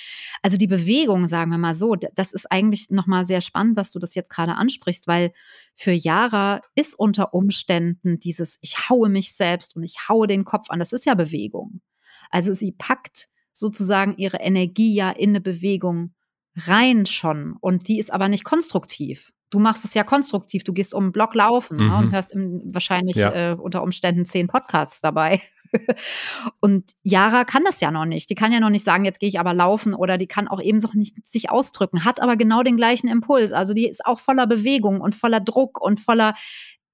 [0.44, 3.92] also die Bewegung, sagen wir mal so, das ist eigentlich noch mal sehr spannend, was
[3.92, 5.34] du das jetzt gerade ansprichst, weil
[5.74, 10.70] für Yara ist unter Umständen dieses ich haue mich selbst und ich haue den Kopf
[10.70, 11.82] an, das ist ja Bewegung.
[12.30, 16.14] Also sie packt sozusagen ihre Energie ja in eine Bewegung
[16.56, 20.64] rein schon und die ist aber nicht konstruktiv du machst es ja konstruktiv.
[20.64, 21.88] Du gehst um den Block laufen mhm.
[21.88, 23.52] ne, und hörst im, wahrscheinlich ja.
[23.52, 25.42] äh, unter Umständen zehn Podcasts dabei.
[26.60, 28.30] und Yara kann das ja noch nicht.
[28.30, 30.62] Die kann ja noch nicht sagen, jetzt gehe ich aber laufen oder die kann auch
[30.62, 33.52] eben so nicht sich ausdrücken, hat aber genau den gleichen Impuls.
[33.52, 36.34] Also die ist auch voller Bewegung und voller Druck und voller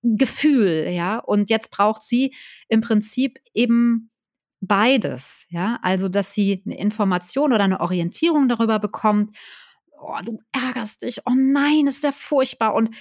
[0.01, 1.19] Gefühl, ja.
[1.19, 2.33] Und jetzt braucht sie
[2.67, 4.11] im Prinzip eben
[4.59, 5.79] beides, ja.
[5.81, 9.35] Also, dass sie eine Information oder eine Orientierung darüber bekommt
[10.03, 12.73] oh, du ärgerst dich, oh nein, ist der furchtbar.
[12.75, 12.95] Und,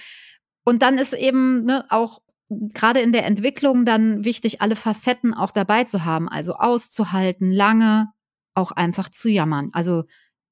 [0.63, 5.51] und dann ist eben ne, auch gerade in der Entwicklung dann wichtig, alle Facetten auch
[5.51, 8.09] dabei zu haben, also auszuhalten, lange
[8.53, 10.03] auch einfach zu jammern, also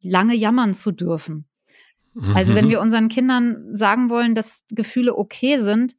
[0.02, 1.48] lange jammern zu dürfen.
[2.36, 2.70] Also wenn mhm.
[2.72, 5.96] wir unseren Kindern sagen wollen, dass Gefühle okay sind,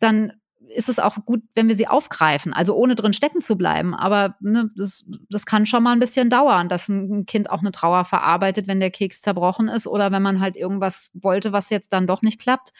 [0.00, 0.32] dann
[0.74, 3.94] ist es auch gut, wenn wir sie aufgreifen, also ohne drin stecken zu bleiben.
[3.94, 7.72] Aber ne, das, das kann schon mal ein bisschen dauern, dass ein Kind auch eine
[7.72, 11.92] Trauer verarbeitet, wenn der Keks zerbrochen ist oder wenn man halt irgendwas wollte, was jetzt
[11.92, 12.72] dann doch nicht klappt,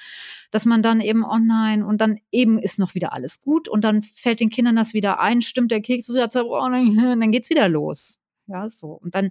[0.51, 3.85] dass man dann eben, oh nein, und dann eben ist noch wieder alles gut und
[3.85, 7.51] dann fällt den Kindern das wieder ein, stimmt, der Keks ist ja zerbrochen, dann geht's
[7.51, 8.21] wieder los.
[8.47, 8.93] Ja, so.
[8.93, 9.31] Und dann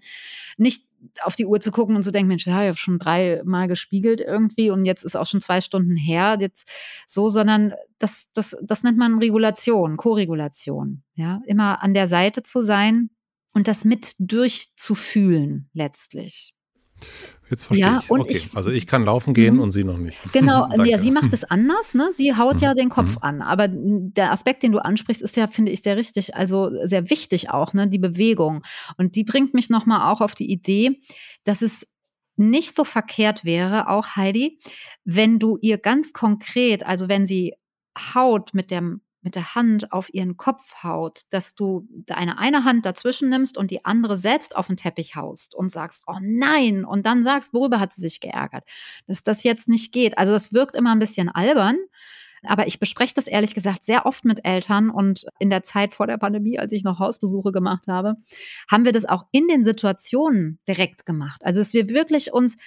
[0.58, 0.84] nicht
[1.21, 4.21] auf die Uhr zu gucken und zu denken, Mensch, ja, ich habe schon dreimal gespiegelt
[4.21, 6.69] irgendwie und jetzt ist auch schon zwei Stunden her, jetzt
[7.06, 11.04] so, sondern das, das, das nennt man Regulation, Koregulation.
[11.15, 13.10] Ja, immer an der Seite zu sein
[13.54, 16.54] und das mit durchzufühlen letztlich.
[17.49, 18.10] Jetzt verstehe Ja, ich.
[18.10, 19.60] und Okay, ich- also ich kann laufen gehen Mhm.
[19.62, 20.17] und sie noch nicht.
[20.34, 22.10] Genau, ja, sie macht es anders, ne?
[22.12, 22.77] Sie haut ja Mhm.
[22.77, 23.17] den Kopf Mhm.
[23.21, 23.41] an.
[23.43, 27.51] Aber der Aspekt, den du ansprichst, ist ja, finde ich, sehr richtig, also sehr wichtig
[27.51, 27.88] auch, ne?
[27.88, 28.63] Die Bewegung.
[28.97, 31.01] Und die bringt mich nochmal auch auf die Idee,
[31.43, 31.86] dass es
[32.36, 34.60] nicht so verkehrt wäre, auch Heidi,
[35.05, 37.53] wenn du ihr ganz konkret, also wenn sie
[38.15, 42.85] haut mit dem mit der Hand auf ihren Kopf haut, dass du deine eine Hand
[42.85, 47.05] dazwischen nimmst und die andere selbst auf den Teppich haust und sagst, oh nein, und
[47.07, 48.63] dann sagst, worüber hat sie sich geärgert,
[49.07, 50.17] dass das jetzt nicht geht.
[50.17, 51.77] Also das wirkt immer ein bisschen albern,
[52.43, 56.05] aber ich bespreche das ehrlich gesagt sehr oft mit Eltern und in der Zeit vor
[56.05, 58.15] der Pandemie, als ich noch Hausbesuche gemacht habe,
[58.69, 61.41] haben wir das auch in den Situationen direkt gemacht.
[61.43, 62.57] Also dass wir wirklich uns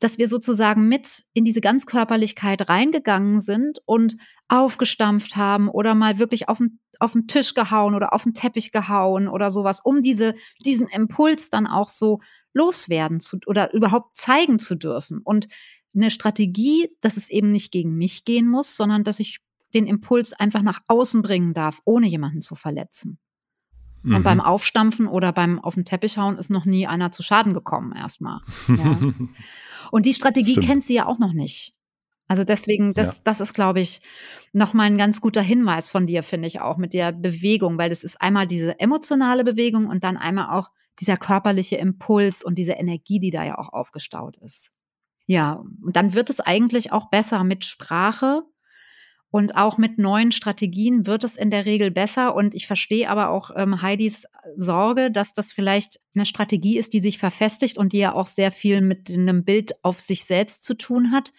[0.00, 4.16] dass wir sozusagen mit in diese Ganzkörperlichkeit reingegangen sind und
[4.48, 8.72] aufgestampft haben oder mal wirklich auf den, auf den Tisch gehauen oder auf den Teppich
[8.72, 12.20] gehauen oder sowas, um diese, diesen Impuls dann auch so
[12.52, 15.20] loswerden zu oder überhaupt zeigen zu dürfen.
[15.22, 15.48] Und
[15.94, 19.38] eine Strategie, dass es eben nicht gegen mich gehen muss, sondern dass ich
[19.74, 23.18] den Impuls einfach nach außen bringen darf, ohne jemanden zu verletzen.
[24.04, 24.16] Mhm.
[24.16, 27.54] Und beim Aufstampfen oder beim auf den Teppich hauen ist noch nie einer zu Schaden
[27.54, 28.40] gekommen erstmal.
[28.68, 28.98] Ja.
[29.90, 30.66] Und die Strategie Stimmt.
[30.66, 31.74] kennt sie ja auch noch nicht.
[32.26, 33.22] Also deswegen, das, Ja.
[33.24, 34.00] das ist, glaube ich,
[34.52, 38.02] nochmal ein ganz guter Hinweis von dir, finde ich auch, mit der Bewegung, weil das
[38.04, 43.18] ist einmal diese emotionale Bewegung und dann einmal auch dieser körperliche Impuls und diese Energie,
[43.20, 44.70] die da ja auch aufgestaut ist.
[45.26, 48.42] Ja, und dann wird es eigentlich auch besser mit Sprache
[49.34, 52.36] und auch mit neuen Strategien wird es in der Regel besser.
[52.36, 57.00] Und ich verstehe aber auch ähm, Heidis Sorge, dass das vielleicht eine Strategie ist, die
[57.00, 60.74] sich verfestigt und die ja auch sehr viel mit einem Bild auf sich selbst zu
[60.74, 61.32] tun hat.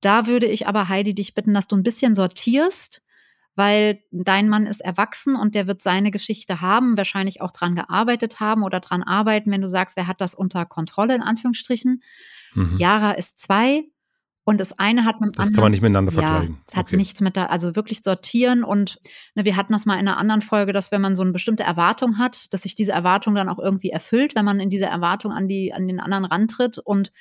[0.00, 3.00] Da würde ich aber Heidi dich bitten, dass du ein bisschen sortierst,
[3.54, 8.40] weil dein Mann ist erwachsen und der wird seine Geschichte haben, wahrscheinlich auch dran gearbeitet
[8.40, 12.02] haben oder dran arbeiten, wenn du sagst, er hat das unter Kontrolle in Anführungsstrichen.
[12.54, 12.76] Mhm.
[12.76, 13.84] Yara ist zwei
[14.50, 16.58] und das eine hat mit dem Das anderen kann man nicht miteinander ja, vergleichen.
[16.66, 16.96] es hat Okay.
[16.96, 18.98] nichts mit da, also wirklich sortieren und
[19.36, 21.62] ne, wir hatten das mal in einer anderen Folge, dass wenn man so eine bestimmte
[21.62, 25.30] Erwartung hat, dass sich diese Erwartung dann auch irgendwie erfüllt, wenn man in diese Erwartung
[25.30, 27.12] an die, an den anderen rantritt und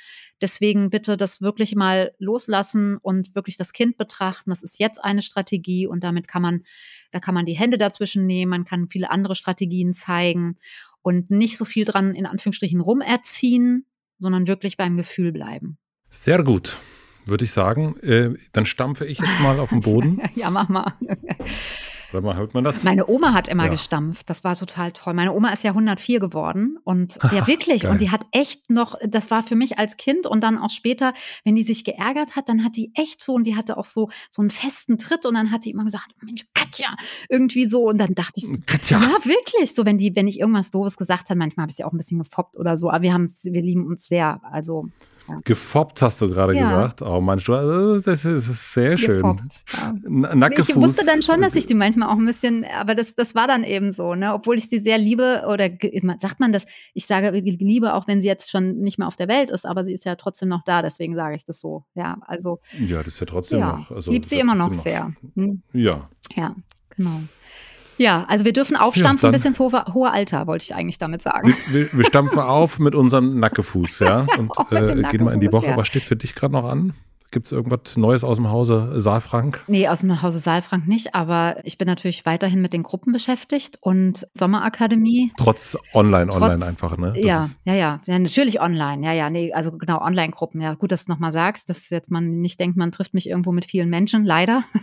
[0.42, 4.50] deswegen bitte das wirklich mal loslassen und wirklich das Kind betrachten.
[4.50, 6.64] Das ist jetzt eine Strategie und damit kann man,
[7.12, 10.58] da kann man die Hände dazwischen nehmen, man kann viele andere Strategien zeigen
[11.04, 13.86] und nicht so viel dran in Anführungsstrichen rumerziehen,
[14.18, 15.78] sondern wirklich beim Gefühl bleiben.
[16.10, 16.76] Sehr gut,
[17.26, 17.96] würde ich sagen.
[18.02, 20.22] Äh, dann stampfe ich jetzt mal auf den Boden.
[20.36, 20.94] ja, mach mal.
[22.12, 22.84] Oder mal hört man das?
[22.84, 23.70] Meine Oma hat immer Ja.
[23.70, 24.32] gestampft.
[24.32, 25.14] Das war total toll.
[25.14, 27.86] Meine Oma ist ja 104 geworden und ja wirklich.
[27.86, 31.14] Und die hat echt noch, das war für mich als Kind und dann auch später,
[31.44, 34.10] wenn die sich geärgert hat, dann hat die echt so und die hatte auch so,
[34.32, 36.96] so einen festen Tritt und dann hat die immer gesagt, Mensch, Katja,
[37.30, 37.88] irgendwie so.
[37.90, 38.98] Und dann dachte ich, so, Katja.
[38.98, 39.76] ja, wirklich.
[39.76, 41.98] So, wenn die, wenn ich irgendwas Doofes gesagt habe, manchmal habe ich sie auch ein
[41.98, 44.42] bisschen gefoppt oder so, aber wir haben, wir lieben uns sehr.
[44.52, 44.90] Also
[45.44, 46.64] Gefoppt hast du gerade Ja.
[46.64, 47.02] gesagt.
[47.02, 49.22] Oh Mann, also, das ist sehr schön.
[49.22, 49.64] gefoppt.
[49.74, 49.94] Ja.
[50.36, 50.70] Nackefuß.
[50.70, 53.48] Ich wusste dann schon, dass ich die manchmal auch ein bisschen, aber das, das war
[53.48, 54.34] dann eben so, ne?
[54.34, 55.70] Obwohl ich sie sehr liebe oder
[56.20, 59.28] sagt man das, ich sage liebe, auch wenn sie jetzt schon nicht mehr auf der
[59.28, 61.86] Welt ist, aber sie ist ja trotzdem noch da, deswegen sage ich das so.
[61.96, 63.92] Ja, also Ja, das ist ja trotzdem ja, noch.
[63.92, 65.14] Also, ich liebe sie immer noch trotzdem sehr.
[65.36, 65.62] Hm?
[65.74, 66.10] Ja.
[66.36, 66.56] Ja,
[66.96, 67.22] genau.
[68.00, 71.22] Ja, also wir dürfen aufstampfen dann- bis ins hohe, hohe Alter, wollte ich eigentlich damit
[71.22, 71.54] sagen.
[71.68, 74.26] Wir, wir, wir stampfen auf mit unserem Nackefuß, ja.
[74.38, 75.68] Und äh, gehen mal in die Woche.
[75.68, 75.78] ja.
[75.78, 76.94] Was steht für dich gerade noch an?
[77.32, 79.64] Gibt es irgendwas Neues aus dem Hause Saalfrank?
[79.68, 83.78] Nee, aus dem Hause Saalfrank nicht, aber ich bin natürlich weiterhin mit den Gruppen beschäftigt
[83.82, 85.32] und Sommerakademie.
[85.38, 87.14] Trotz online, Trotz- online einfach, ne?
[87.14, 89.06] Das ja, ja, ja, ja, natürlich online.
[89.06, 90.60] Ja, ja, nee, also genau, Online-Gruppen.
[90.60, 93.52] Ja, gut, dass du nochmal sagst, dass jetzt man nicht denkt, man trifft mich irgendwo
[93.52, 94.64] mit vielen Menschen, leider.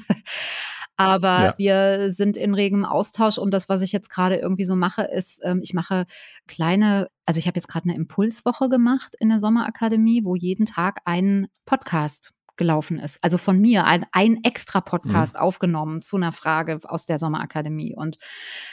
[0.96, 1.54] Aber Ja.
[1.58, 5.40] wir sind in regem Austausch und das, was ich jetzt gerade irgendwie so mache, ist,
[5.42, 6.06] ähm, ich mache
[6.46, 11.00] kleine, also ich habe jetzt gerade eine Impulswoche gemacht in der Sommerakademie, wo jeden Tag
[11.04, 13.22] ein Podcast gelaufen ist.
[13.22, 17.94] Also von mir, ein, ein extra Podcast aufgenommen zu einer Frage aus der Sommerakademie.
[17.94, 18.18] Und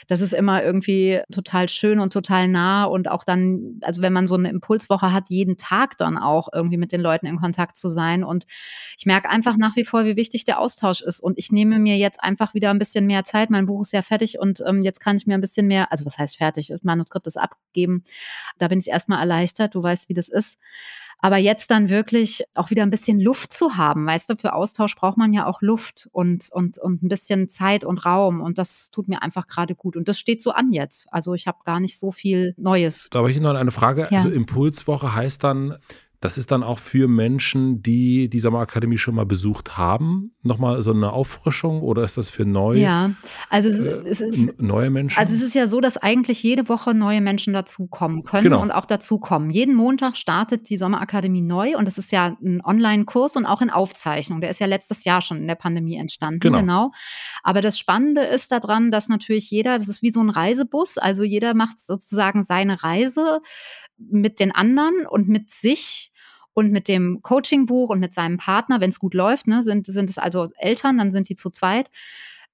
[0.08, 2.86] das ist immer irgendwie total schön und total nah.
[2.86, 6.78] Und auch dann, also wenn man so eine Impulswoche hat, jeden Tag dann auch irgendwie
[6.78, 8.24] mit den Leuten in Kontakt zu sein.
[8.24, 8.46] Und
[8.98, 11.20] ich merke einfach nach wie vor, wie wichtig der Austausch ist.
[11.20, 13.50] Und ich nehme mir jetzt einfach wieder ein bisschen mehr Zeit.
[13.50, 16.06] Mein Buch ist ja fertig und ähm, jetzt kann ich mir ein bisschen mehr, also
[16.06, 16.68] was heißt fertig?
[16.68, 18.04] Das Manuskript ist abgegeben.
[18.58, 19.76] Da bin ich erstmal erleichtert.
[19.76, 20.58] Du weißt, wie das ist.
[21.20, 24.96] Aber jetzt dann wirklich auch wieder ein bisschen Luft zu haben, weißt du, für Austausch
[24.96, 28.42] braucht man ja auch Luft und, und, und ein bisschen Zeit und Raum.
[28.42, 29.96] Und das tut mir einfach gerade gut.
[29.96, 31.08] Und das steht so an jetzt.
[31.12, 33.10] Also ich habe gar nicht so viel Neues.
[33.12, 34.08] Da habe ich noch eine Frage.
[34.10, 34.18] Ja.
[34.18, 35.78] Also Impulswoche heißt dann,
[36.24, 40.94] Das ist dann auch für Menschen, die die Sommerakademie schon mal besucht haben, nochmal so
[40.94, 43.12] eine Auffrischung oder ist das für neu, Ja,
[43.50, 44.62] also es, äh, es ist.
[44.62, 45.20] neue Menschen?
[45.20, 48.62] Also es ist ja so, dass eigentlich jede Woche neue Menschen dazukommen können Genau.
[48.62, 49.50] und auch dazukommen.
[49.50, 53.70] Jeden Montag startet die Sommerakademie neu und es ist ja ein Online-Kurs und auch in
[53.70, 54.40] Aufzeichnung.
[54.40, 56.40] Der ist ja letztes Jahr schon in der Pandemie entstanden.
[56.40, 56.92] Genau.
[57.44, 61.24] Aber das Spannende ist daran, dass natürlich jeder, das ist wie so ein Reisebus, also
[61.24, 63.42] jeder macht sozusagen seine Reise
[63.98, 66.12] mit den anderen und mit sich
[66.54, 70.10] und mit dem Coachingbuch und mit seinem Partner, wenn es gut läuft, ne, sind, sind
[70.10, 71.90] es also Eltern, dann sind die zu zweit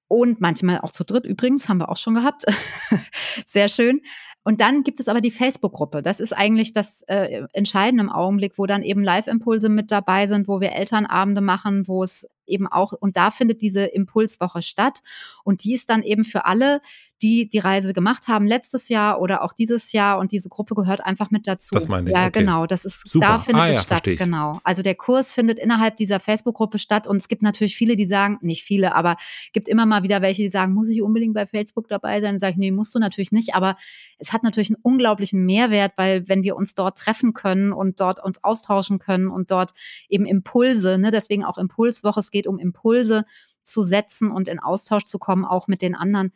[0.08, 2.44] und manchmal auch zu dritt übrigens, haben wir auch schon gehabt.
[3.46, 4.00] Sehr schön.
[4.42, 6.02] Und dann gibt es aber die Facebook-Gruppe.
[6.02, 10.48] Das ist eigentlich das äh, Entscheidende im Augenblick, wo dann eben Live-Impulse mit dabei sind,
[10.48, 15.02] wo wir Elternabende machen, wo es eben auch, und da findet diese Impulswoche statt.
[15.44, 16.80] Und die ist dann eben für alle,
[17.22, 20.18] die die Reise gemacht haben letztes Jahr oder auch dieses Jahr.
[20.18, 21.74] Und diese Gruppe gehört einfach mit dazu.
[21.74, 22.40] Das meine ich, Ja, okay.
[22.40, 22.66] genau.
[22.66, 23.26] Das ist, Super.
[23.26, 24.04] da findet Ah, es ja, statt.
[24.04, 24.58] Genau.
[24.64, 27.06] Also der Kurs findet innerhalb dieser Facebook-Gruppe statt.
[27.06, 29.16] Und es gibt natürlich viele, die sagen, nicht viele, aber
[29.52, 32.32] gibt immer mal wieder welche, die sagen, muss ich unbedingt bei Facebook dabei sein?
[32.34, 33.54] Dann sage ich, nee, musst du natürlich nicht.
[33.54, 33.76] Aber
[34.18, 38.22] es hat natürlich einen unglaublichen Mehrwert, weil wenn wir uns dort treffen können und dort
[38.24, 39.72] uns austauschen können und dort
[40.08, 43.24] eben Impulse, ne, deswegen auch Impulswoche, es geht um Impulse
[43.64, 46.32] zu setzen und in Austausch zu kommen, auch mit den anderen.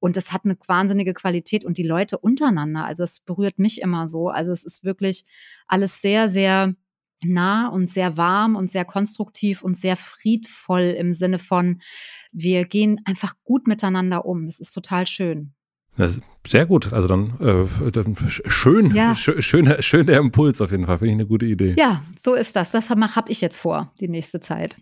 [0.00, 2.84] Und das hat eine wahnsinnige Qualität und die Leute untereinander.
[2.84, 4.28] Also es berührt mich immer so.
[4.28, 5.24] Also es ist wirklich
[5.66, 6.74] alles sehr, sehr
[7.24, 11.80] nah und sehr warm und sehr konstruktiv und sehr friedvoll im Sinne von,
[12.30, 14.46] wir gehen einfach gut miteinander um.
[14.46, 15.52] Das ist total schön.
[16.46, 16.92] Sehr gut.
[16.92, 19.14] Also dann, äh, dann schön, Ja.
[19.16, 20.98] schön, schön, schön der Impuls auf jeden Fall.
[20.98, 21.74] Finde ich eine gute Idee.
[21.78, 22.70] Ja, so ist das.
[22.70, 24.76] Das habe hab ich jetzt vor, die nächste Zeit.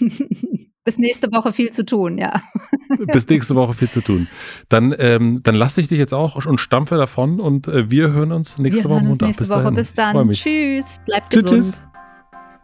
[0.84, 2.40] Bis nächste Woche viel zu tun, ja.
[3.12, 4.26] Bis nächste Woche viel zu tun.
[4.70, 8.32] Dann, ähm, dann lasse ich dich jetzt auch und stampfe davon und äh, wir hören
[8.32, 9.26] uns nächste wir Woche hören uns Montag.
[9.26, 9.60] nächste Bis Woche.
[9.62, 9.74] dahin.
[9.74, 10.30] Bis dann.
[10.32, 10.86] Tschüss.
[11.06, 11.48] Tschüss, gesund.
[11.48, 11.86] tschüss.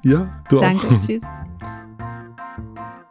[0.05, 0.87] Ja, du Danke.
[0.89, 1.07] auch.
[1.07, 1.23] Tschüss.